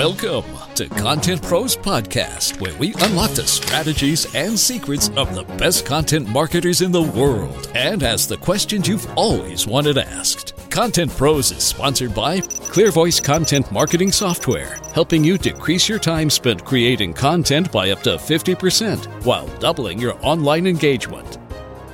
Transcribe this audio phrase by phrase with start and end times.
[0.00, 5.84] Welcome to Content Pros Podcast, where we unlock the strategies and secrets of the best
[5.84, 10.54] content marketers in the world and ask the questions you've always wanted asked.
[10.70, 16.64] Content Pros is sponsored by ClearVoice Content Marketing Software, helping you decrease your time spent
[16.64, 21.36] creating content by up to 50% while doubling your online engagement.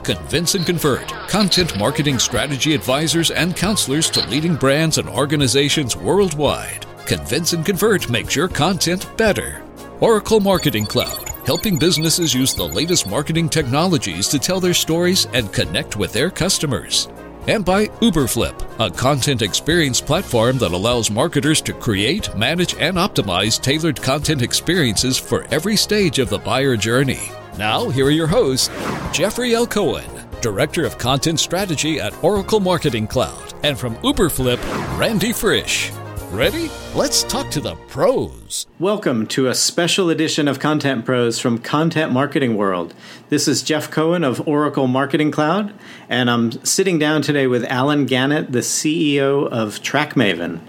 [0.05, 6.86] Convince and Convert, content marketing strategy advisors and counselors to leading brands and organizations worldwide.
[7.07, 9.63] Convince and Convert makes your content better.
[10.01, 15.53] Oracle Marketing Cloud, helping businesses use the latest marketing technologies to tell their stories and
[15.53, 17.09] connect with their customers.
[17.47, 23.63] And by Uberflip, a content experience platform that allows marketers to create, manage, and optimize
[23.63, 27.31] tailored content experiences for every stage of the buyer journey.
[27.57, 28.69] Now, here are your hosts,
[29.13, 29.69] Jeffrey L.
[29.69, 34.59] Cohen, Director of Content Strategy at Oracle Marketing Cloud, and from Uberflip,
[34.99, 35.93] Randy Frisch.
[36.31, 36.71] Ready?
[36.95, 38.67] Let's talk to the pros.
[38.79, 42.95] Welcome to a special edition of Content Pros from Content Marketing World.
[43.29, 45.73] This is Jeff Cohen of Oracle Marketing Cloud,
[46.09, 50.61] and I'm sitting down today with Allen Gannett, the CEO of TrackMaven.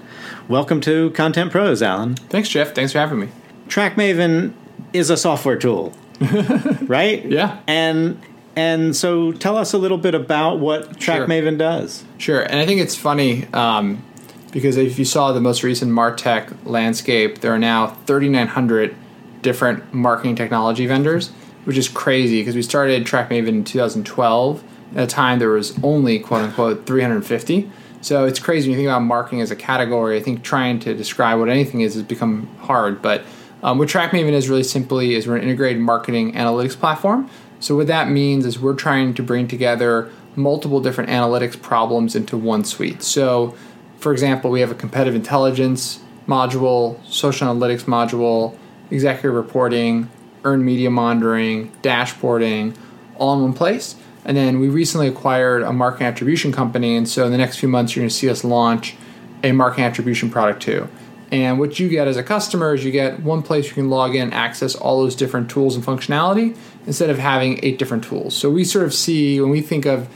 [0.48, 2.16] Welcome to Content Pros, Alan.
[2.16, 2.74] Thanks, Jeff.
[2.74, 3.30] Thanks for having me.
[3.68, 4.54] TrackMaven
[4.94, 5.92] is a software tool,
[6.84, 7.26] right?
[7.26, 7.60] Yeah.
[7.68, 8.22] And
[8.56, 11.16] and so tell us a little bit about what Sure.
[11.28, 12.04] TrackMaven does.
[12.18, 12.42] Sure.
[12.42, 14.04] And I think it's funny um,
[14.52, 18.96] because if you saw the most recent Martech landscape, there are now 3,900
[19.42, 21.30] different marketing technology vendors,
[21.66, 24.64] which is crazy because we started TrackMaven in 2012.
[24.96, 27.70] At a time, there was only quote unquote 350.
[28.02, 30.18] So it's crazy when you think about marketing as a category.
[30.18, 33.02] I think trying to describe what anything is has become hard.
[33.02, 33.24] But
[33.64, 37.30] um, what TrackMaven is really simply is we're an integrated marketing analytics platform.
[37.60, 42.38] So what that means is we're trying to bring together multiple different analytics problems into
[42.38, 43.02] one suite.
[43.02, 43.56] So,
[44.00, 48.58] for example, we have a competitive intelligence module, social analytics module,
[48.92, 50.10] executive reporting,
[50.44, 52.76] earned media monitoring, dashboarding,
[53.16, 53.96] all in one place.
[54.26, 57.70] And then we recently acquired a marketing attribution company, and so in the next few
[57.70, 58.96] months, you're going to see us launch
[59.44, 60.90] a marketing attribution product too.
[61.32, 64.16] And what you get as a customer is you get one place you can log
[64.16, 68.36] in, access all those different tools and functionality instead of having eight different tools.
[68.36, 70.08] So we sort of see when we think of,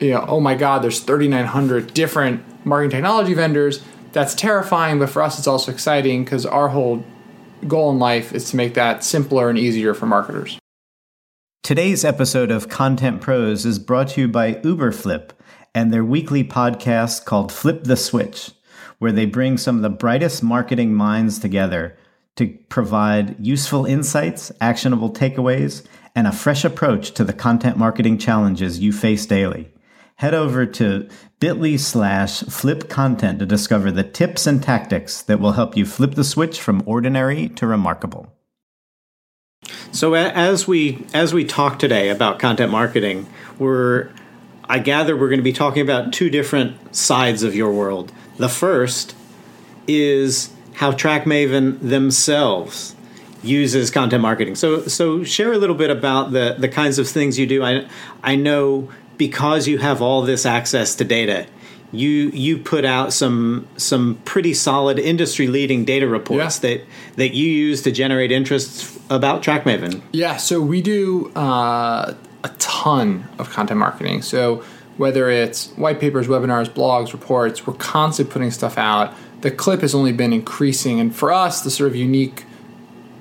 [0.00, 3.82] you know, oh my God, there's 3,900 different marketing technology vendors.
[4.12, 7.04] That's terrifying, but for us, it's also exciting because our whole
[7.66, 10.58] goal in life is to make that simpler and easier for marketers.
[11.62, 15.30] Today's episode of Content Pros is brought to you by Uberflip
[15.74, 18.52] and their weekly podcast called Flip the Switch,
[18.98, 21.96] where they bring some of the brightest marketing minds together
[22.36, 28.78] to provide useful insights, actionable takeaways, and a fresh approach to the content marketing challenges
[28.78, 29.72] you face daily.
[30.16, 31.08] Head over to
[31.40, 36.14] bit.ly slash flip content to discover the tips and tactics that will help you flip
[36.14, 38.32] the switch from ordinary to remarkable.
[39.92, 43.26] So as we as we talk today about content marketing,
[43.58, 44.10] we're
[44.68, 48.12] I gather we're going to be talking about two different sides of your world.
[48.36, 49.14] The first
[49.86, 52.94] is how TrackMaven themselves
[53.42, 54.54] uses content marketing.
[54.54, 57.62] So so share a little bit about the the kinds of things you do.
[57.62, 57.86] I
[58.22, 58.88] I know
[59.18, 61.46] because you have all this access to data,
[61.92, 66.70] you you put out some some pretty solid industry leading data reports Yeah.
[66.76, 66.86] that
[67.16, 70.00] that you use to generate interest about TrackMaven.
[70.12, 74.22] Yeah, so we do uh, a ton of content marketing.
[74.22, 74.64] So
[74.96, 79.12] whether it's white papers, webinars, blogs, reports, we're constantly putting stuff out.
[79.42, 82.44] The clip has only been increasing, and for us, the sort of unique,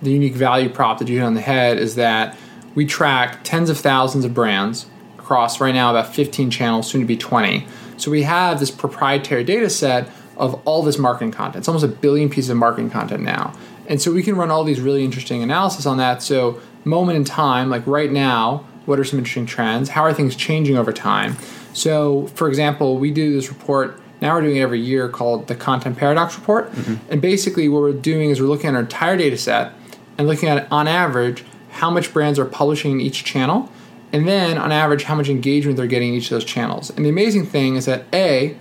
[0.01, 2.37] the unique value prop that you hit on the head is that
[2.75, 4.85] we track tens of thousands of brands
[5.33, 7.65] across right now about 15 channels, soon to be 20.
[7.97, 10.07] So we have this proprietary data set
[10.37, 11.57] of all this marketing content.
[11.57, 13.55] It's almost a billion pieces of marketing content now.
[13.87, 16.21] And so we can run all these really interesting analysis on that.
[16.21, 19.89] So moment in time, like right now, what are some interesting trends?
[19.89, 21.35] How are things changing over time?
[21.73, 25.55] So for example, we do this report now we're doing it every year called the
[25.55, 26.71] Content Paradox Report.
[26.71, 27.11] Mm-hmm.
[27.11, 29.73] And basically what we're doing is we're looking at our entire data set
[30.17, 33.69] and looking at on average how much brands are publishing in each channel
[34.13, 36.91] and then on average how much engagement they're getting in each of those channels.
[36.91, 38.55] And the amazing thing is that A,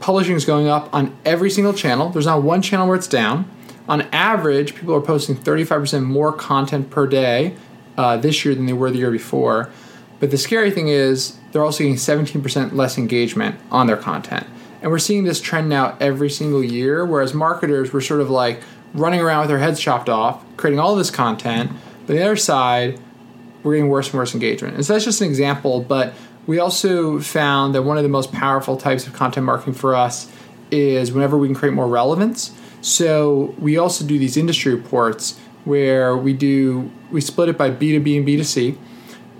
[0.00, 2.08] publishing is going up on every single channel.
[2.08, 3.48] There's not one channel where it's down.
[3.88, 7.54] On average, people are posting 35% more content per day
[7.98, 9.70] uh, this year than they were the year before.
[10.18, 14.46] But the scary thing is they're also getting 17% less engagement on their content.
[14.80, 18.62] And we're seeing this trend now every single year, whereas marketers were sort of like
[18.94, 21.72] running around with their heads chopped off, creating all this content.
[22.06, 22.98] But the other side,
[23.62, 24.76] we're getting worse and worse engagement.
[24.76, 26.14] And so that's just an example, but
[26.46, 30.30] we also found that one of the most powerful types of content marketing for us
[30.70, 32.52] is whenever we can create more relevance.
[32.80, 38.16] So we also do these industry reports where we do we split it by B2B
[38.16, 38.76] and B2C.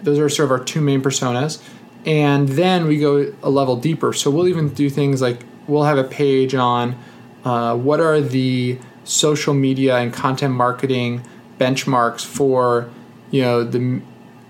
[0.03, 1.63] Those are sort of our two main personas.
[2.05, 4.13] And then we go a level deeper.
[4.13, 6.97] So we'll even do things like we'll have a page on
[7.45, 11.25] uh, what are the social media and content marketing
[11.59, 12.91] benchmarks for
[13.31, 14.01] you know the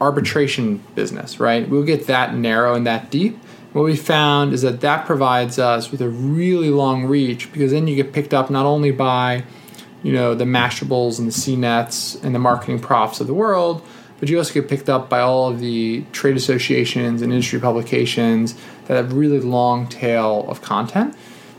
[0.02, 1.69] arbitration business, right?
[1.69, 3.38] We'll get that narrow and that deep.
[3.72, 7.87] What we found is that that provides us with a really long reach because then
[7.87, 9.44] you get picked up not only by
[10.02, 13.82] you know the Mashables and the CNETs and the MarketingProfs of the world,
[14.19, 18.54] but you also get picked up by all of the trade associations and industry publications
[18.87, 21.16] that have really long tail of content.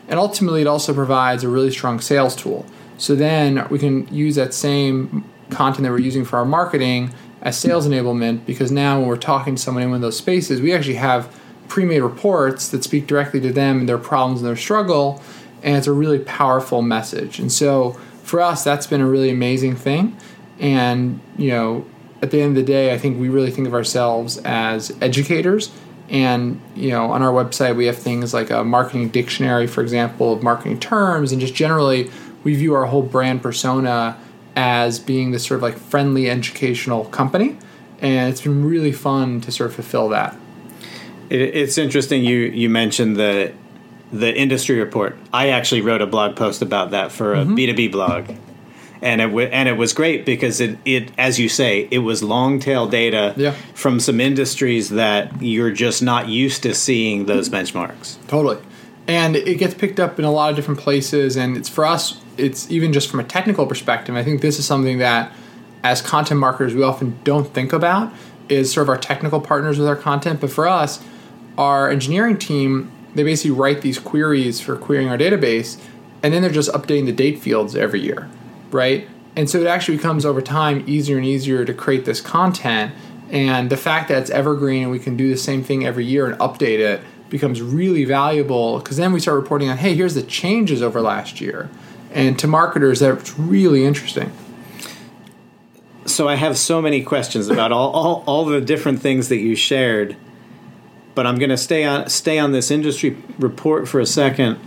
[0.08, 2.66] And ultimately, it also provides a really strong sales tool.
[2.98, 7.14] So then we can use that same content that we're using for our marketing
[7.44, 10.62] as sales enablement because now when we're talking to someone in one of those spaces,
[10.62, 14.56] we actually have pre-made reports that speak directly to them and their problems and their
[14.56, 15.22] struggle,
[15.62, 17.40] and it's a really powerful message.
[17.40, 17.92] And so
[18.24, 20.18] for us, that's been a really amazing thing.
[20.60, 21.86] And you know,
[22.22, 25.72] at the end of the day, I think we really think of ourselves as educators.
[26.10, 30.32] And you know, on our website, we have things like a marketing dictionary, for example,
[30.32, 32.10] of marketing terms, and just generally,
[32.46, 34.18] we view our whole brand persona
[34.56, 37.58] as being this sort of like friendly educational company.
[38.02, 40.38] And it's been really fun to sort of fulfill that.
[41.30, 43.54] It's interesting you you mentioned the
[44.12, 45.18] the industry report.
[45.34, 47.56] I actually wrote a blog post about that for a mm-hmm.
[47.56, 48.30] B2B blog.
[49.02, 52.24] And it w- and it was great because it, it as you say it was
[52.24, 53.52] long tail data yeah.
[53.74, 58.16] from some industries that you're just not used to seeing those benchmarks.
[58.28, 58.60] Totally,
[59.06, 61.36] and it gets picked up in a lot of different places.
[61.36, 64.16] And it's for us it's even just from a technical perspective.
[64.16, 65.32] I think this is something that,
[65.84, 68.14] as content marketers, we often don't think about
[68.50, 70.42] is sort of our technical partners with our content.
[70.42, 71.04] But for us,
[71.58, 75.80] our engineering team, they basically write these queries for querying our database,
[76.22, 78.30] and then they're just updating the date fields every year,
[78.72, 79.08] right?
[79.36, 82.94] And so it actually becomes over time easier and easier to create this content.
[83.30, 86.28] And the fact that it's evergreen and we can do the same thing every year
[86.28, 90.22] and update it becomes really valuable because then we start reporting on, hey, here's the
[90.22, 91.68] changes over last year.
[92.14, 94.32] And to marketers, that's really interesting.
[96.06, 99.56] So I have so many questions about all, all, all the different things that you
[99.56, 100.16] shared,
[101.16, 104.60] but I'm going to stay on stay on this industry report for a second.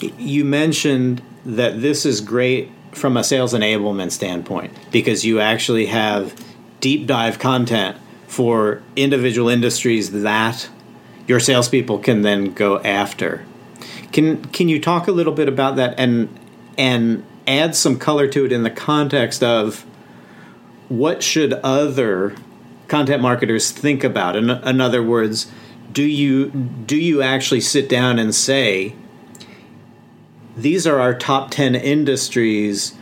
[0.00, 6.34] You mentioned that this is great from a sales enablement standpoint because you actually have
[6.80, 7.96] deep dive content
[8.26, 10.68] for individual industries that
[11.26, 13.44] your salespeople can then go after.
[14.12, 16.28] Can can you talk a little bit about that and
[16.76, 19.84] and add some color to it in the context of
[20.88, 22.34] what should other
[22.88, 24.36] content marketers think about?
[24.36, 25.50] In, in other words
[25.92, 28.94] do you do you actually sit down and say
[30.56, 32.94] these are our top 10 industries.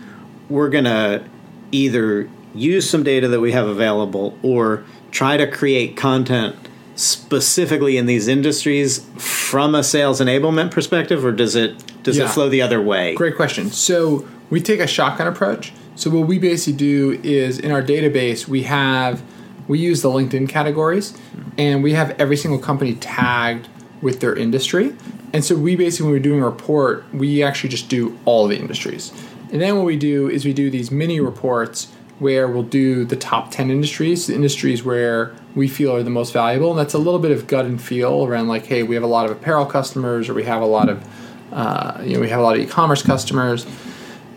[0.48, 1.24] We're going to
[1.70, 6.56] either use some data that we have available or try to create content
[6.94, 12.24] specifically in these industries from a sales enablement perspective or does it does yeah.
[12.24, 13.14] it flow the other way?
[13.14, 13.70] Great question.
[13.70, 15.72] So we take a shotgun approach.
[15.94, 19.22] So what we basically do is in our database we have
[19.68, 21.16] we use the LinkedIn categories
[21.56, 23.68] and we have every single company tagged
[24.00, 24.94] with their industry.
[25.32, 28.58] And so we basically when we're doing a report, we actually just do all the
[28.58, 29.12] industries.
[29.52, 31.88] And then what we do is we do these mini reports
[32.22, 36.32] where we'll do the top 10 industries, the industries where we feel are the most
[36.32, 36.70] valuable.
[36.70, 39.08] And that's a little bit of gut and feel around like, hey, we have a
[39.08, 41.04] lot of apparel customers or we have a lot of
[41.52, 43.66] uh, you know, we have a lot of e-commerce customers,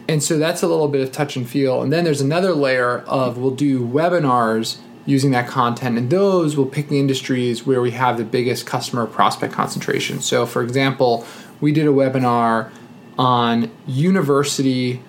[0.08, 1.82] and so that's a little bit of touch and feel.
[1.82, 6.66] And then there's another layer of we'll do webinars using that content, and those will
[6.66, 10.20] pick the industries where we have the biggest customer prospect concentration.
[10.20, 11.26] So, for example,
[11.62, 12.70] we did a webinar
[13.18, 15.02] on university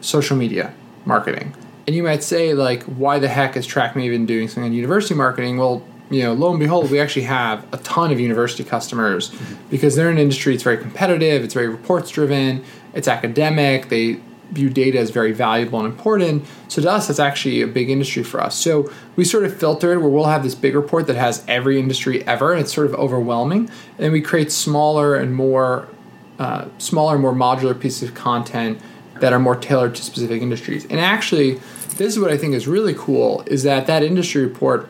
[0.00, 0.74] social media
[1.04, 1.54] marketing.
[1.86, 5.58] And you might say, like, why the heck is TrackMaven doing something on university marketing?
[5.58, 9.54] Well, you know, lo and behold, we actually have a ton of university customers mm-hmm.
[9.70, 12.62] because they're an industry that's very competitive, it's very reports driven,
[12.92, 14.20] it's academic, they
[14.50, 16.44] view data as very valuable and important.
[16.68, 18.54] So to us, that's actually a big industry for us.
[18.54, 22.22] So we sort of filtered where we'll have this big report that has every industry
[22.26, 23.70] ever, and it's sort of overwhelming.
[23.98, 25.88] And we create smaller and more
[26.38, 28.80] uh, smaller, more modular pieces of content
[29.22, 30.84] that are more tailored to specific industries.
[30.86, 31.60] And actually,
[31.96, 34.88] this is what I think is really cool: is that that industry report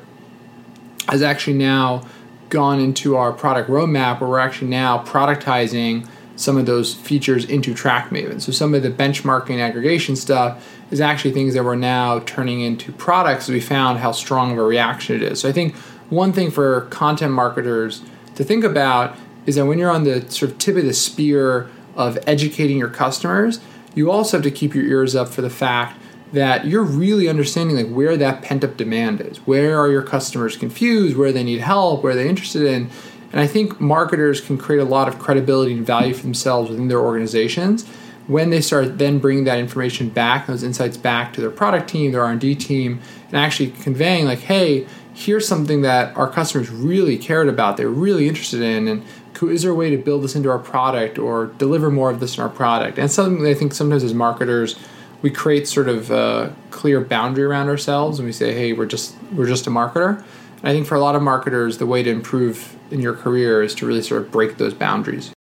[1.09, 2.07] has actually now
[2.49, 7.75] gone into our product roadmap where we're actually now productizing some of those features into
[7.75, 8.41] TrackMaven.
[8.41, 12.91] So some of the benchmarking aggregation stuff is actually things that we're now turning into
[12.91, 13.49] products.
[13.49, 15.41] We found how strong of a reaction it is.
[15.41, 15.75] So I think
[16.09, 18.03] one thing for content marketers
[18.37, 21.69] to think about is that when you're on the sort of tip of the spear
[21.95, 23.61] of educating your customers,
[23.95, 25.99] you also have to keep your ears up for the fact
[26.33, 29.39] that you're really understanding like where that pent up demand is.
[29.39, 31.17] Where are your customers confused?
[31.17, 32.03] Where they need help?
[32.03, 32.91] Where they're interested in?
[33.33, 36.89] And I think marketers can create a lot of credibility and value for themselves within
[36.89, 37.87] their organizations
[38.27, 42.13] when they start then bringing that information back, those insights back to their product team,
[42.13, 47.49] their R&D team, and actually conveying like, hey, here's something that our customers really cared
[47.49, 49.05] about, they're really interested in, and
[49.43, 52.37] is there a way to build this into our product or deliver more of this
[52.37, 52.99] in our product?
[52.99, 54.77] And something I think sometimes as marketers,
[55.21, 59.15] we create sort of a clear boundary around ourselves, and we say, hey, we're just
[59.33, 60.19] we're just a marketer.
[60.59, 63.63] And I think for a lot of marketers, the way to improve in your career
[63.63, 65.33] is to really sort of break those boundaries.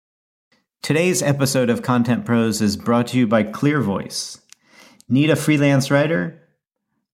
[0.81, 4.41] Today's episode of Content Pros is brought to you by ClearVoice.
[5.07, 6.41] Need a freelance writer?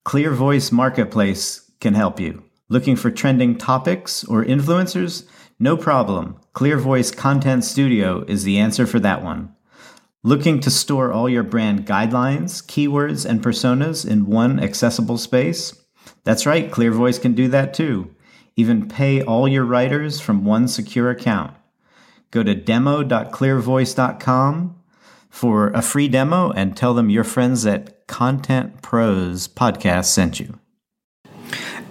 [0.05, 2.46] ClearVoice Marketplace can help you.
[2.69, 5.25] Looking for trending topics or influencers?
[5.57, 6.37] No problem.
[6.53, 9.55] ClearVoice Content Studio is the answer for that one.
[10.21, 15.81] Looking to store all your brand guidelines, keywords, and personas in one accessible space?
[16.25, 18.13] That's right, ClearVoice can do that too.
[18.57, 21.53] Even pay all your writers from one secure account.
[22.31, 24.75] Go to demo.clearvoice.com
[25.29, 30.59] for a free demo and tell them your friends at Content Pros Podcast sent you.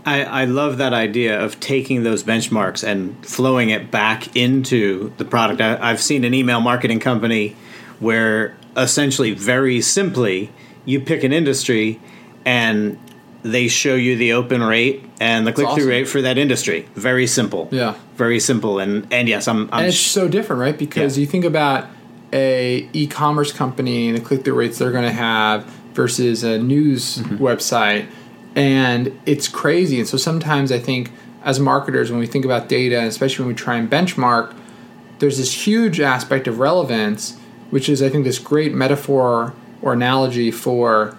[0.06, 5.24] I, I, love that idea of taking those benchmarks and flowing it back into the
[5.24, 5.60] product.
[5.60, 7.56] I, I've seen an email marketing company
[7.98, 10.52] where essentially, very simply,
[10.84, 12.00] you pick an industry
[12.44, 12.98] and
[13.42, 15.88] they show you the open rate and the click through awesome.
[15.88, 16.88] rate for that industry.
[16.94, 17.68] Very simple.
[17.70, 17.96] Yeah.
[18.14, 18.78] Very simple.
[18.78, 19.68] And and yes, I'm.
[19.72, 20.78] I'm and it's sh- so different, right?
[20.78, 21.22] Because yeah.
[21.22, 21.88] you think about
[22.32, 27.18] a e-commerce company and the click through rates they're going to have versus a news
[27.18, 27.36] mm-hmm.
[27.36, 28.08] website,
[28.56, 30.00] and it's crazy.
[30.00, 31.12] And so sometimes I think
[31.44, 34.56] as marketers, when we think about data, especially when we try and benchmark,
[35.18, 37.38] there's this huge aspect of relevance,
[37.70, 41.16] which is I think this great metaphor or analogy for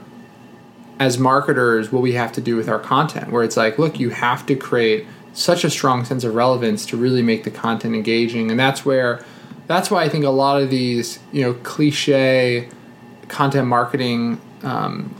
[0.99, 4.09] as marketers what we have to do with our content where it's like look you
[4.09, 8.49] have to create such a strong sense of relevance to really make the content engaging
[8.49, 9.23] and that's where
[9.67, 12.67] that's why i think a lot of these you know cliche
[13.27, 15.13] content marketing um,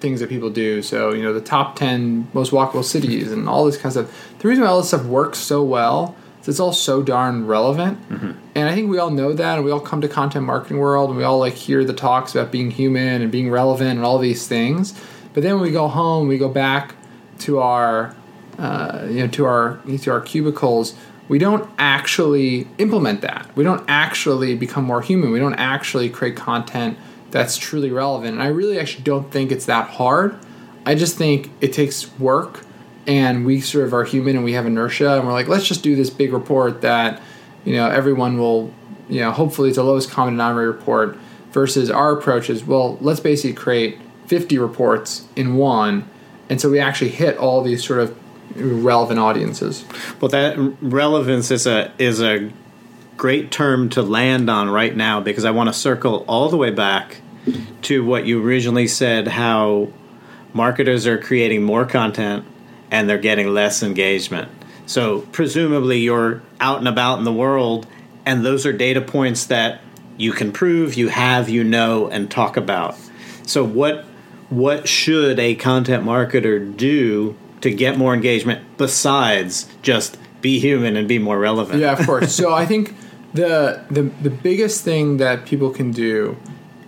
[0.00, 3.64] things that people do so you know the top 10 most walkable cities and all
[3.64, 6.60] this kind of stuff the reason why all this stuff works so well is it's
[6.60, 8.32] all so darn relevant mm-hmm.
[8.54, 11.08] and i think we all know that and we all come to content marketing world
[11.10, 14.18] and we all like hear the talks about being human and being relevant and all
[14.18, 14.94] these things
[15.36, 16.94] but then when we go home, we go back
[17.40, 18.16] to our
[18.58, 20.94] uh, you know to our to our cubicles.
[21.28, 23.46] We don't actually implement that.
[23.54, 25.32] We don't actually become more human.
[25.32, 26.96] We don't actually create content
[27.36, 28.32] that's truly relevant.
[28.32, 30.38] And I really actually don't think it's that hard.
[30.86, 32.62] I just think it takes work
[33.06, 35.82] and we sort of are human and we have inertia and we're like, let's just
[35.82, 37.20] do this big report that,
[37.66, 38.72] you know, everyone will,
[39.10, 41.18] you know, hopefully it's a lowest common denominator report
[41.52, 46.08] versus our approach is, well, let's basically create 50 reports in one.
[46.48, 48.16] And so we actually hit all these sort of
[48.56, 49.84] relevant audiences.
[50.22, 52.50] Well, that relevance is a is a
[53.18, 56.70] great term to land on right now because I want to circle all the way
[56.70, 57.18] back
[57.82, 59.88] to what you originally said how
[60.52, 62.44] marketers are creating more content
[62.90, 64.50] and they're getting less engagement.
[64.86, 67.86] So presumably you're out and about in the world
[68.24, 69.80] and those are data points that
[70.16, 72.96] you can prove, you have, you know and talk about.
[73.44, 74.04] So what
[74.48, 81.08] what should a content marketer do to get more engagement besides just be human and
[81.08, 81.80] be more relevant?
[81.80, 82.34] Yeah, of course.
[82.34, 82.94] so I think
[83.34, 86.36] the the the biggest thing that people can do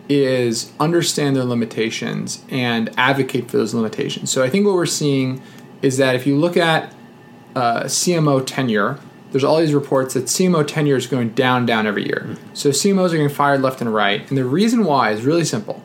[0.08, 4.30] is understand their limitations and advocate for those limitations.
[4.30, 5.42] So I think what we're seeing
[5.82, 6.94] is that if you look at
[7.54, 8.98] uh, CMO tenure,
[9.30, 12.24] there's all these reports that CMO tenure is going down, down every year.
[12.26, 12.54] Mm-hmm.
[12.54, 15.82] So CMOs are getting fired left and right, and the reason why is really simple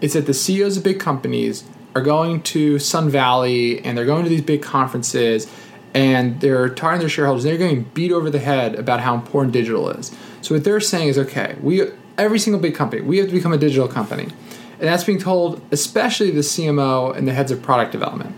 [0.00, 4.24] is that the CEOs of big companies are going to Sun Valley and they're going
[4.24, 5.46] to these big conferences
[5.92, 9.90] and they're to their shareholders they're getting beat over the head about how important digital
[9.90, 10.12] is.
[10.40, 13.52] So what they're saying is, okay, we every single big company, we have to become
[13.52, 14.24] a digital company.
[14.24, 18.34] And that's being told especially the CMO and the heads of product development.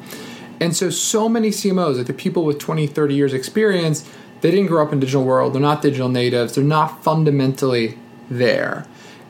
[0.60, 4.08] And so so many CMOs, like the people with 20, 30 years experience,
[4.40, 7.98] they didn't grow up in digital world, they're not digital natives, they're not fundamentally
[8.30, 8.86] there.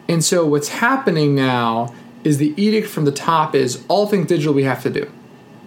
[0.08, 1.94] And so what's happening now
[2.24, 5.10] is the edict from the top is all things digital we have to do,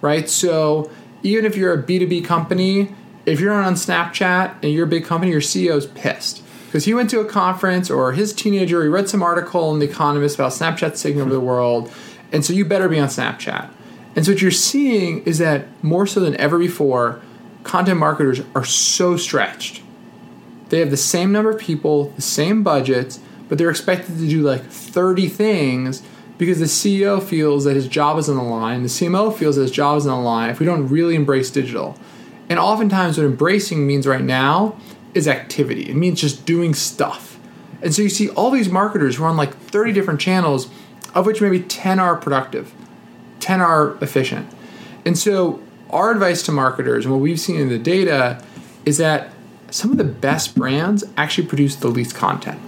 [0.01, 0.29] right?
[0.29, 0.91] So
[1.23, 2.93] even if you're a B2B company,
[3.25, 6.44] if you're on Snapchat and you're a big company, your CEO's pissed
[6.75, 9.86] because he went to a conference or his teenager, he read some article in The
[9.86, 11.89] Economist about Snapchat taking over the world,
[12.34, 13.70] and so you better be on Snapchat.
[14.13, 17.22] And so what you're seeing is that more so than ever before,
[17.63, 19.84] content marketers are so stretched.
[20.67, 24.41] They have the same number of people, the same budgets, but they're expected to do
[24.41, 26.03] like 30 things
[26.38, 29.62] because the CEO feels that his job is on the line, the CMO feels that
[29.62, 31.98] his job is on the line if we don't really embrace digital.
[32.50, 34.77] And oftentimes, what embracing means right now
[35.15, 35.89] is activity.
[35.89, 37.39] It means just doing stuff.
[37.81, 40.69] And so you see all these marketers who are on like 30 different channels,
[41.13, 42.74] of which maybe 10 are productive,
[43.39, 44.48] 10 are efficient.
[45.05, 48.43] And so our advice to marketers and what we've seen in the data
[48.86, 49.31] is that
[49.72, 52.60] some of the best brands actually produce the least content.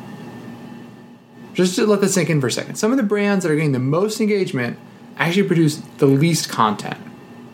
[1.53, 3.55] Just to let that sink in for a second, some of the brands that are
[3.55, 4.77] getting the most engagement
[5.17, 6.97] actually produce the least content,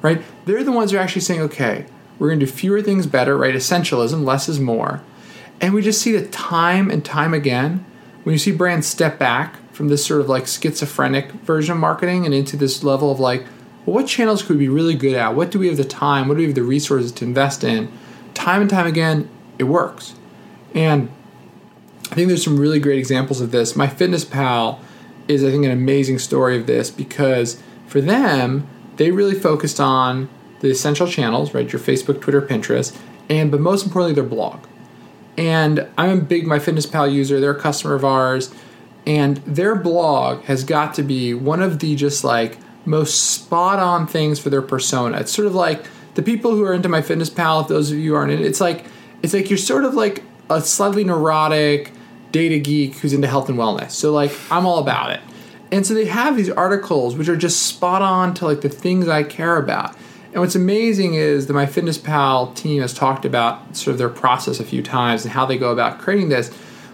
[0.01, 0.21] right?
[0.45, 1.85] They're the ones who are actually saying, okay,
[2.19, 3.55] we're going to do fewer things better, right?
[3.55, 5.01] Essentialism, less is more.
[5.59, 7.85] And we just see that time and time again,
[8.23, 12.25] when you see brands step back from this sort of like schizophrenic version of marketing
[12.25, 13.45] and into this level of like,
[13.85, 15.35] well, what channels could we be really good at?
[15.35, 16.27] What do we have the time?
[16.27, 17.91] What do we have the resources to invest in?
[18.33, 19.29] Time and time again,
[19.59, 20.15] it works.
[20.73, 21.11] And
[22.11, 23.73] I think there's some really great examples of this.
[23.73, 24.79] MyFitnessPal
[25.27, 28.67] is, I think, an amazing story of this because for them,
[28.97, 30.29] they really focused on
[30.63, 31.71] the essential channels, right?
[31.71, 32.97] Your Facebook, Twitter, Pinterest,
[33.29, 34.65] and but most importantly, their blog.
[35.37, 37.39] And I'm a big MyFitnessPal user.
[37.39, 38.53] They're a customer of ours,
[39.05, 44.07] and their blog has got to be one of the just like most spot on
[44.07, 45.19] things for their persona.
[45.19, 47.63] It's sort of like the people who are into MyFitnessPal.
[47.63, 48.85] If those of you aren't in it's like
[49.21, 51.91] it's like you're sort of like a slightly neurotic
[52.31, 53.91] data geek who's into health and wellness.
[53.91, 55.19] So like I'm all about it.
[55.73, 59.09] And so they have these articles which are just spot on to like the things
[59.09, 59.97] I care about.
[60.33, 64.63] And what's amazing is the MyFitnessPal team has talked about sort of their process a
[64.63, 66.51] few times and how they go about creating this.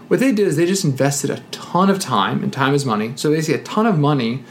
[0.09, 3.13] What they did is they just invested a ton of time, and time is money.
[3.15, 4.43] So they see a ton of money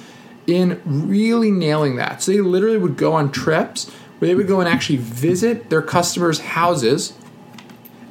[0.47, 2.23] in really nailing that.
[2.23, 5.83] So they literally would go on trips where they would go and actually visit their
[5.83, 7.12] customers' houses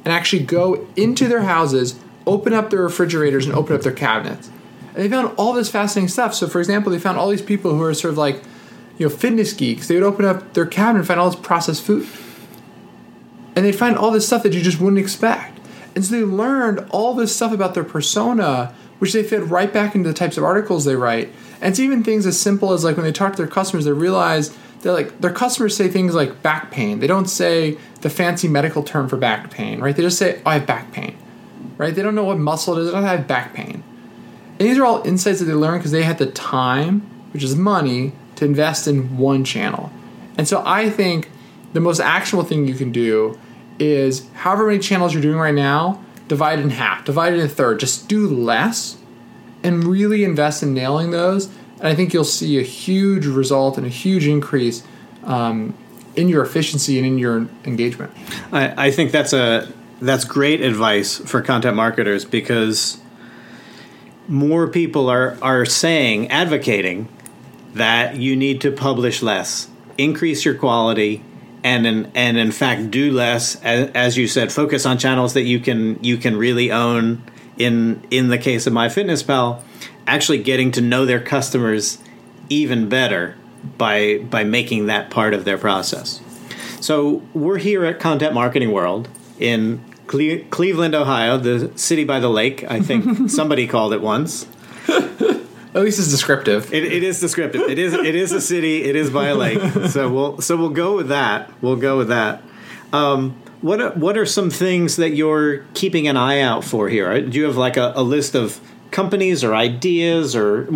[0.04, 4.48] and actually go into their houses, open up their refrigerators, and open up their cabinets.
[4.94, 6.34] And they found all this fascinating stuff.
[6.34, 8.44] So, for example, they found all these people who are sort of like,
[8.98, 9.88] you know, fitness geeks.
[9.88, 12.06] They would open up their cabinet and find all this processed food.
[13.56, 15.58] And they'd find all this stuff that you just wouldn't expect.
[15.94, 19.94] And so they learned all this stuff about their persona, which they fed right back
[19.94, 21.32] into the types of articles they write.
[21.60, 23.92] And it's even things as simple as like when they talk to their customers, they
[23.92, 27.00] realize they're like their customers say things like back pain.
[27.00, 29.96] They don't say the fancy medical term for back pain, right?
[29.96, 31.16] They just say, oh, I have back pain,
[31.76, 31.94] right?
[31.94, 32.94] They don't know what muscle it is.
[32.94, 33.82] I have back pain.
[34.58, 37.00] And these are all insights that they learn because they had the time,
[37.32, 39.90] which is money, to invest in one channel.
[40.36, 41.28] And so I think
[41.72, 43.38] the most actionable thing you can do
[43.80, 47.80] is however many channels you're doing right now, divide in half, divide in a third.
[47.80, 48.96] Just do less
[49.64, 51.46] and really invest in nailing those.
[51.78, 54.84] And I think you'll see a huge result and a huge increase
[55.24, 55.74] um,
[56.14, 58.12] in your efficiency and in your engagement.
[58.52, 62.98] I, I think that's a that's great advice for content marketers because
[64.28, 67.08] more people are are saying advocating
[67.74, 71.22] that you need to publish less, increase your quality,
[71.64, 73.56] and in, and in fact do less.
[73.62, 77.22] As, as you said, focus on channels that you can you can really own.
[77.56, 79.60] In in the case of MyFitnessPal,
[80.06, 81.98] actually getting to know their customers
[82.48, 83.36] even better
[83.76, 86.20] by by making that part of their process.
[86.80, 89.08] So we're here at Content Marketing World
[89.40, 92.64] in Cle- Cleveland, Ohio, the city by the lake.
[92.70, 94.46] I think somebody called it once.
[95.74, 96.72] At least it's descriptive.
[96.72, 97.62] It, it is descriptive.
[97.62, 98.84] It is it is a city.
[98.84, 99.60] It is by a lake.
[99.88, 101.50] So we'll so we'll go with that.
[101.62, 102.42] We'll go with that.
[102.92, 107.20] Um, what are, what are some things that you're keeping an eye out for here?
[107.20, 110.68] Do you have like a, a list of companies or ideas or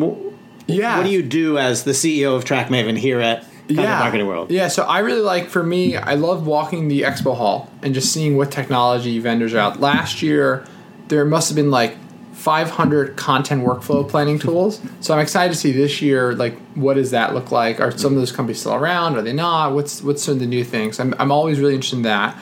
[0.67, 0.97] yeah?
[0.97, 3.99] What do you do as the CEO of TrackMaven here at Content yeah.
[4.01, 4.51] Marketing World?
[4.51, 8.13] Yeah, so I really like for me, I love walking the expo hall and just
[8.13, 9.81] seeing what technology vendors are out.
[9.81, 10.65] Last year,
[11.09, 11.97] there must have been like
[12.43, 14.81] 500 content workflow planning tools.
[14.99, 17.79] So I'm excited to see this year, like, what does that look like?
[17.79, 19.15] Are some of those companies still around?
[19.15, 19.75] Are they not?
[19.75, 20.99] What's what's some of the new things?
[20.99, 22.37] I'm, I'm always really interested in that.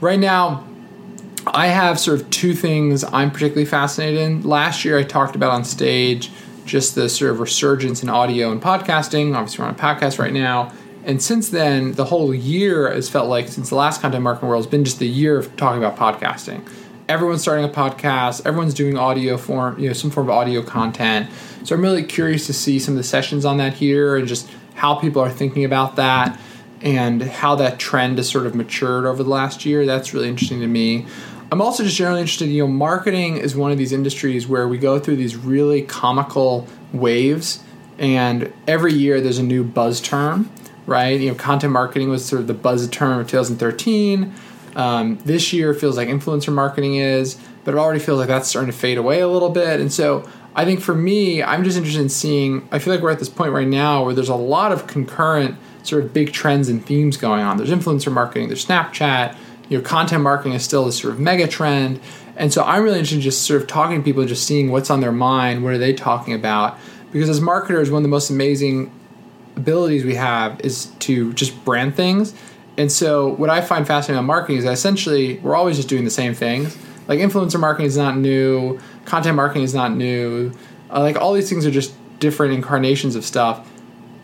[0.00, 0.66] Right now,
[1.46, 4.42] I have sort of two things I'm particularly fascinated in.
[4.42, 6.32] Last year, I talked about on stage
[6.64, 9.36] just the sort of resurgence in audio and podcasting.
[9.36, 10.72] Obviously, we're on a podcast right now.
[11.04, 14.64] And since then, the whole year has felt like, since the last Content Marketing World,
[14.64, 16.68] has been just the year of talking about podcasting
[17.08, 21.30] everyone's starting a podcast everyone's doing audio form you know some form of audio content.
[21.64, 24.48] So i'm really curious to see some of the sessions on that here and just
[24.74, 26.38] how people are thinking about that
[26.80, 29.86] and how that trend has sort of matured over the last year.
[29.86, 31.06] That's really interesting to me.
[31.50, 34.78] I'm also just generally interested you know marketing is one of these industries where we
[34.78, 37.62] go through these really comical waves
[37.98, 40.50] and every year there's a new buzz term
[40.86, 41.20] right?
[41.20, 44.32] You know content marketing was sort of the buzz term of 2013
[44.76, 47.38] um, this year feels like influencer marketing is.
[47.64, 49.80] but it already feels like that's starting to fade away a little bit.
[49.80, 52.68] And so I think for me, I'm just interested in seeing.
[52.70, 55.56] I feel like we're at this point right now where there's a lot of concurrent
[55.82, 57.56] sort of big trends and themes going on.
[57.56, 59.36] There's influencer marketing, there's Snapchat,
[59.68, 62.00] you know, content marketing is still this sort of mega trend.
[62.36, 64.70] And so I'm really interested in just sort of talking to people and just seeing
[64.70, 66.78] what's on their mind, what are they talking about.
[67.12, 68.92] Because as marketers, one of the most amazing
[69.56, 72.34] abilities we have is to just brand things.
[72.78, 76.04] And so what I find fascinating on marketing is that essentially we're always just doing
[76.04, 76.76] the same things.
[77.08, 80.52] Like influencer marketing is not new, content marketing is not new.
[80.90, 83.70] Uh, like all these things are just different incarnations of stuff.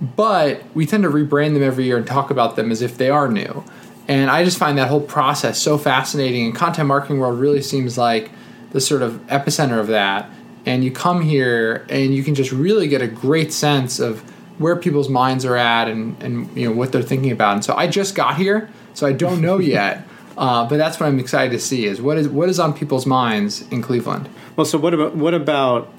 [0.00, 3.08] But we tend to rebrand them every year and talk about them as if they
[3.08, 3.64] are new.
[4.08, 6.46] And I just find that whole process so fascinating.
[6.46, 8.30] And content marketing world really seems like
[8.72, 10.28] the sort of epicenter of that.
[10.66, 14.24] And you come here and you can just really get a great sense of
[14.62, 17.54] where people's minds are at and, and you know what they're thinking about.
[17.54, 20.06] And so I just got here, so I don't know yet.
[20.36, 23.04] Uh, but that's what I'm excited to see is what is what is on people's
[23.04, 24.28] minds in Cleveland.
[24.56, 25.92] Well, so what about what about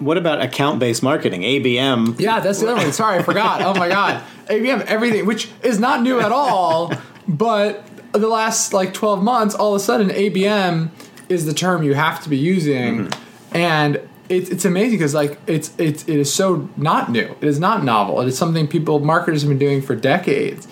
[0.00, 2.18] what about account based marketing ABM?
[2.18, 2.92] Yeah, that's the other one.
[2.92, 3.62] Sorry, I forgot.
[3.62, 6.92] Oh my god, ABM everything, which is not new at all,
[7.28, 10.90] but the last like 12 months, all of a sudden ABM
[11.28, 13.56] is the term you have to be using, mm-hmm.
[13.56, 17.36] and it's, it's amazing because like it's it's it is so not new.
[17.40, 18.20] It is not novel.
[18.20, 20.66] It is something people marketers have been doing for decades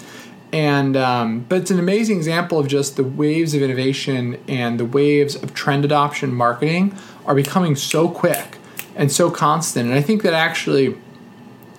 [0.52, 4.84] and um, but it's an amazing example of just the waves of innovation and the
[4.84, 6.96] waves of trend adoption marketing
[7.26, 8.58] are becoming so quick
[8.96, 10.96] and so constant and i think that actually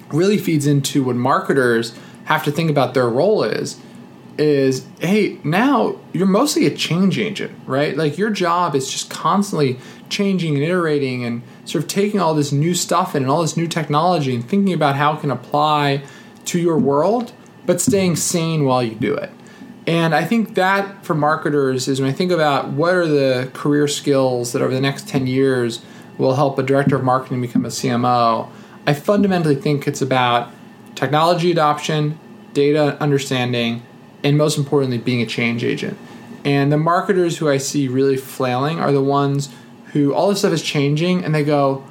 [0.09, 3.79] really feeds into what marketers have to think about their role is
[4.37, 9.77] is hey now you're mostly a change agent right like your job is just constantly
[10.09, 13.55] changing and iterating and sort of taking all this new stuff in and all this
[13.55, 16.03] new technology and thinking about how it can apply
[16.45, 17.33] to your world
[17.65, 19.29] but staying sane while you do it.
[19.87, 23.87] And I think that for marketers is when I think about what are the career
[23.87, 25.83] skills that over the next 10 years
[26.17, 28.49] will help a director of marketing become a CMO,
[28.85, 30.51] I fundamentally think it's about
[30.95, 32.19] technology adoption,
[32.53, 33.83] data understanding,
[34.23, 35.97] and most importantly, being a change agent.
[36.43, 39.49] And the marketers who I see really flailing are the ones
[39.93, 41.83] who all this stuff is changing and they go,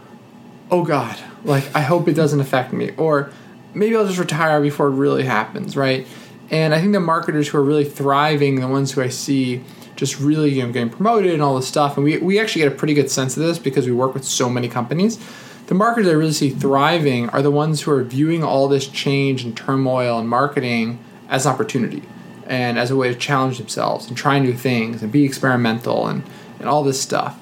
[0.70, 2.92] oh God, like I hope it doesn't affect me.
[2.96, 3.30] Or
[3.74, 6.06] maybe I'll just retire before it really happens, right?
[6.50, 9.62] And I think the marketers who are really thriving, the ones who I see
[9.96, 12.72] just really you know, getting promoted and all this stuff, and we, we actually get
[12.72, 15.18] a pretty good sense of this because we work with so many companies.
[15.66, 19.44] The marketers I really see thriving are the ones who are viewing all this change
[19.44, 22.02] and turmoil and marketing as opportunity
[22.46, 26.24] and as a way to challenge themselves and try new things and be experimental and,
[26.58, 27.39] and all this stuff.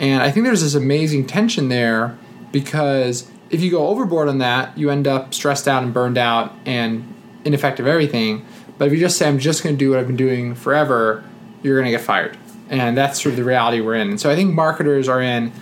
[0.00, 2.18] And I think there's this amazing tension there
[2.50, 6.52] because if you go overboard on that, you end up stressed out and burned out
[6.64, 8.46] and ineffective everything.
[8.78, 11.22] But if you just say, I'm just going to do what I've been doing forever,
[11.62, 12.38] you're going to get fired.
[12.70, 14.08] And that's sort of the reality we're in.
[14.08, 15.52] And so I think marketers are in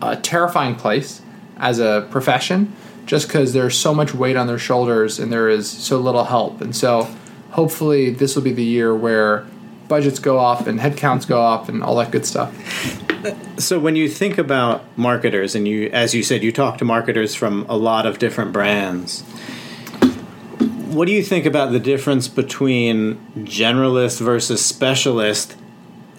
[0.00, 1.22] a terrifying place
[1.56, 2.74] as a profession
[3.06, 6.60] just because there's so much weight on their shoulders and there is so little help.
[6.60, 7.08] And so
[7.50, 9.46] hopefully this will be the year where
[9.92, 12.50] budgets go up and headcounts go up and all that good stuff.
[13.58, 17.34] So when you think about marketers, and you, as you said, you talk to marketers
[17.34, 19.20] from a lot of different brands.
[20.88, 25.56] What do you think about the difference between generalist versus specialist,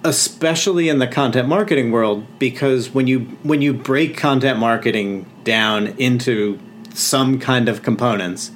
[0.03, 2.27] especially in the content marketing world?
[2.37, 6.59] Because when you when you break content marketing down into
[6.93, 8.51] some kind of components,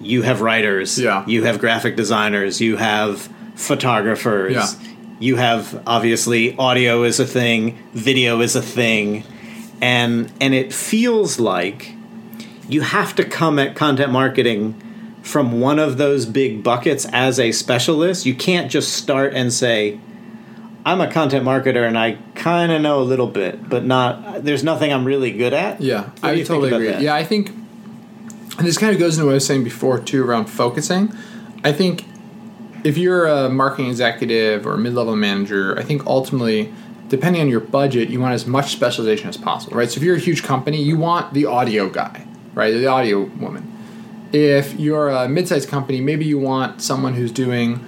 [0.00, 1.24] you have writers, yeah.
[1.24, 4.54] you have graphic designers, you have photographers.
[4.54, 9.22] Yeah you have obviously audio is a thing, video is a thing,
[9.80, 11.92] and and it feels like
[12.68, 14.74] you have to come at content marketing
[15.22, 18.24] from one of those big buckets as a specialist.
[18.24, 20.00] You can't just start and say,
[20.86, 24.42] I'm a content marketer and I kind of know a little bit, but not.
[24.44, 25.82] There's nothing I'm really good at.
[25.82, 26.86] Yeah, I totally agree.
[26.86, 27.02] That?
[27.02, 30.24] Yeah, I think, and this kind of goes into what I was saying before too
[30.24, 31.12] around focusing.
[31.62, 32.06] I think
[32.84, 36.72] if you're a marketing executive or mid-level manager, I think ultimately,
[37.08, 39.90] depending on your budget, you want as much specialization as possible, right?
[39.90, 42.72] So if you're a huge company, you want the audio guy, right?
[42.72, 43.66] The audio woman.
[44.32, 47.84] If you're a mid-sized company, maybe you want someone who's doing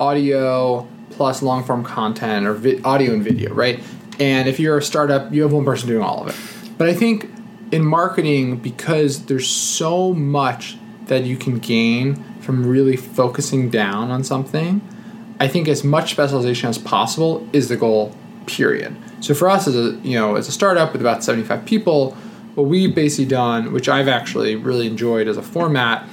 [0.00, 3.80] audio plus long-form content or vi- audio and video, right?
[4.18, 6.76] And if you're a startup, you have one person doing all of it.
[6.76, 7.30] But I think
[7.70, 14.24] in marketing, because there's so much that you can gain from really focusing down on
[14.24, 14.80] something,
[15.40, 18.14] I think as much specialization as possible is the goal.
[18.46, 18.94] Period.
[19.20, 22.10] So for us as a you know as a startup with about 75 people,
[22.54, 26.06] what we've basically done, which I've actually really enjoyed as a format,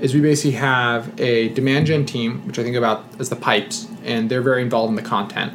[0.00, 3.86] is we basically have a demand gen team, which I think about as the pipes,
[4.02, 5.52] and they're very involved in the content.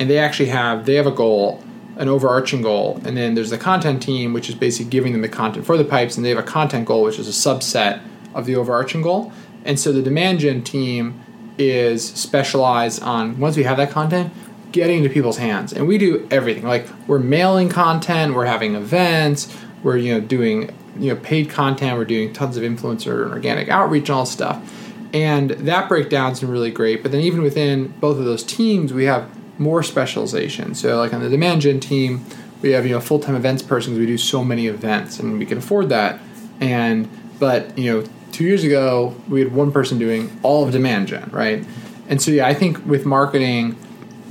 [0.00, 1.62] and they actually have they have a goal,
[1.96, 5.28] an overarching goal, and then there's the content team, which is basically giving them the
[5.28, 8.00] content for the pipes, and they have a content goal, which is a subset
[8.34, 9.32] of the overarching goal.
[9.64, 11.20] And so the demand gen team
[11.58, 14.32] is specialized on once we have that content,
[14.72, 16.64] getting to people's hands, and we do everything.
[16.64, 21.98] Like we're mailing content, we're having events, we're you know doing you know paid content,
[21.98, 24.74] we're doing tons of influencer and organic outreach and all stuff.
[25.12, 27.02] And that breakdown's been really great.
[27.02, 30.74] But then even within both of those teams, we have more specialization.
[30.74, 32.24] So like on the demand gen team,
[32.62, 35.46] we have you know full time events person we do so many events and we
[35.46, 36.20] can afford that.
[36.60, 41.08] And but you know two years ago we had one person doing all of demand
[41.08, 41.64] gen, right?
[42.08, 43.76] And so yeah, I think with marketing,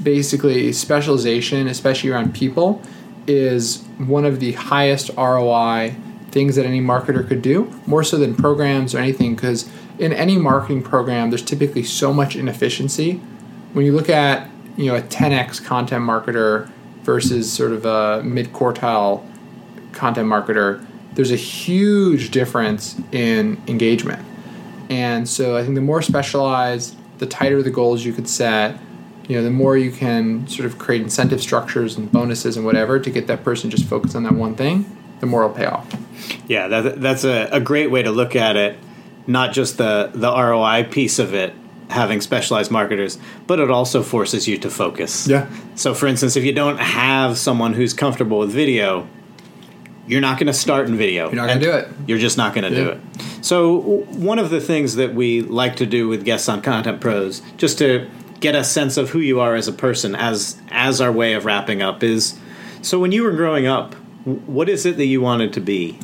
[0.02, 2.82] basically specialization, especially around people,
[3.28, 5.96] is one of the highest ROI
[6.32, 10.38] things that any marketer could do, more so than programs or anything, because in any
[10.38, 13.14] marketing program, there's typically so much inefficiency.
[13.74, 16.70] When you look at you know a 10x content marketer
[17.04, 19.26] versus sort of a mid quartile
[19.92, 20.86] content marketer,
[21.17, 24.23] there's a huge difference in engagement.
[24.88, 28.77] And so I think the more specialized, the tighter the goals you could set,
[29.27, 32.99] you know, the more you can sort of create incentive structures and bonuses and whatever
[32.99, 34.86] to get that person just focused on that one thing,
[35.19, 35.91] the more it'll pay off.
[36.47, 38.77] Yeah, that, that's a, a great way to look at it.
[39.25, 41.56] Not just the, the ROI piece of it,
[41.89, 45.27] having specialized marketers, but it also forces you to focus.
[45.27, 45.49] Yeah.
[45.73, 49.08] So, for instance, if you don't have someone who's comfortable with video,
[50.08, 51.28] you're not going to start in video.
[51.28, 51.88] You're not going to do it.
[52.08, 52.84] You're just not going to Yeah.
[52.86, 53.00] do it.
[53.41, 53.78] So,
[54.10, 57.78] one of the things that we like to do with guests on Content Pros, just
[57.80, 58.08] to
[58.39, 61.46] get a sense of who you are as a person, as as our way of
[61.46, 62.38] wrapping up, is
[62.82, 65.98] so when you were growing up, what is it that you wanted to be?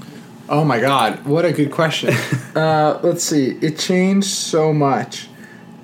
[0.50, 2.14] Oh my God, what a good question.
[2.56, 5.28] uh, let's see, it changed so much.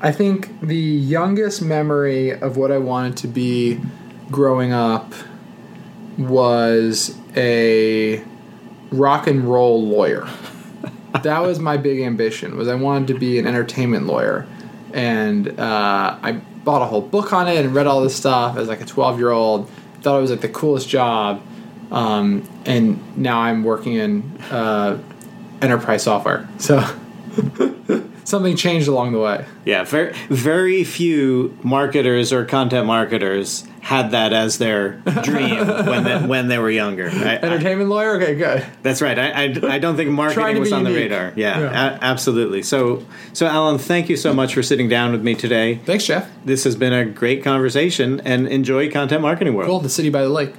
[0.01, 3.79] I think the youngest memory of what I wanted to be
[4.32, 5.13] growing up
[6.17, 8.23] was a
[8.91, 10.27] rock and roll lawyer.
[11.23, 12.57] that was my big ambition.
[12.57, 14.47] Was I wanted to be an entertainment lawyer,
[14.93, 18.67] and uh, I bought a whole book on it and read all this stuff as
[18.67, 19.69] like a twelve year old.
[20.01, 21.41] Thought it was like the coolest job,
[21.91, 24.97] um, and now I'm working in uh,
[25.61, 26.47] enterprise software.
[26.57, 26.79] So
[28.23, 29.45] something changed along the way.
[29.65, 36.17] Yeah, very very few marketers or content marketers had that as their dream when they,
[36.27, 37.09] when they were younger.
[37.09, 38.15] I- I- Entertainment lawyer.
[38.21, 38.65] Okay, good.
[38.83, 39.17] That's right.
[39.17, 41.33] I, I, I don't think marketing was on the radar.
[41.35, 41.69] Yeah, Yeah.
[41.95, 42.61] A- absolutely.
[42.63, 45.75] So, so Allen, thank you so much for sitting down with me today.
[45.85, 46.29] Thanks, Jeff.
[46.45, 49.67] This has been a great conversation, and enjoy content marketing world.
[49.69, 49.79] Cool.
[49.79, 50.53] The city by the lake.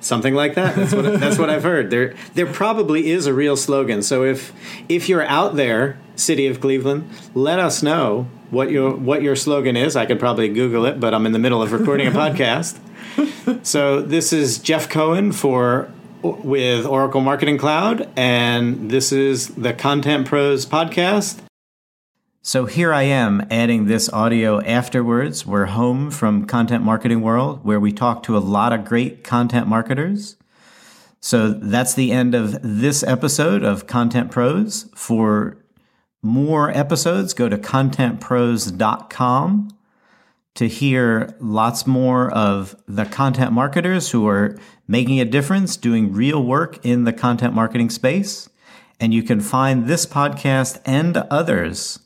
[0.00, 0.74] Something like that.
[0.74, 1.90] That's what that's what I've heard.
[1.90, 4.02] There there probably is a real slogan.
[4.02, 4.52] So if
[4.88, 9.76] if you're out there, City of Cleveland, let us know what your what your slogan
[9.76, 9.96] is.
[9.96, 12.78] I could probably Google it, but I'm in the middle of recording a podcast.
[13.64, 15.90] So this is Jeff Cohen for
[16.22, 21.40] with Oracle Marketing Cloud, and this is the Content Pros podcast.
[22.42, 25.46] So here I am adding this audio afterwards.
[25.46, 29.66] We're home from Content Marketing World, where we talk to a lot of great content
[29.66, 30.36] marketers.
[31.20, 34.90] So that's the end of this episode of Content Pros.
[34.94, 35.56] For
[36.22, 39.68] more episodes, go to contentpros.com
[40.54, 44.56] to hear lots more of the content marketers who are
[44.86, 48.48] making a difference, doing real work in the content marketing space.
[49.00, 51.98] And you can find this podcast and others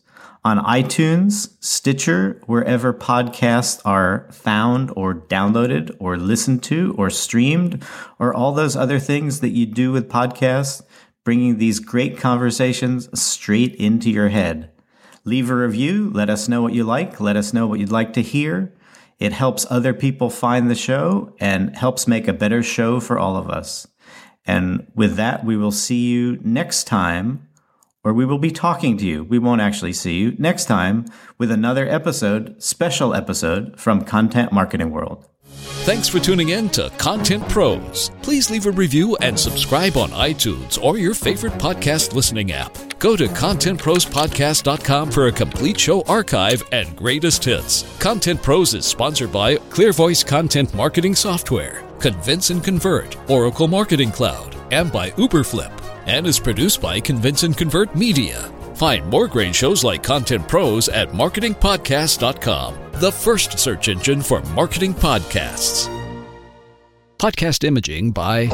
[0.44, 7.84] on iTunes, Stitcher, wherever podcasts are found or downloaded or listened to or streamed,
[8.20, 10.82] or all those other things that you do with podcasts,
[11.26, 14.70] bringing these great conversations straight into your head.
[15.24, 16.08] Leave a review.
[16.14, 17.20] Let us know what you like.
[17.20, 18.72] Let us know what you'd like to hear.
[19.18, 23.36] It helps other people find the show and helps make a better show for all
[23.36, 23.88] of us.
[24.46, 27.48] And with that, we will see you next time,
[28.04, 29.24] or we will be talking to you.
[29.24, 31.06] We won't actually see you next time
[31.38, 35.26] with another episode, special episode from Content Marketing World.
[35.86, 38.10] Thanks for tuning in to Content Pros.
[38.22, 42.76] Please leave a review and subscribe on iTunes or your favorite podcast listening app.
[42.98, 47.84] Go to contentprospodcast.com for a complete show archive and greatest hits.
[47.98, 54.56] Content Pros is sponsored by ClearVoice Content Marketing Software, Convince and Convert, Oracle Marketing Cloud,
[54.72, 55.72] and by Uberflip,
[56.06, 58.50] and is produced by Convince and Convert Media.
[58.76, 64.92] Find more great shows like Content Pros at marketingpodcast.com, the first search engine for marketing
[64.92, 65.88] podcasts.
[67.18, 68.46] Podcast imaging by.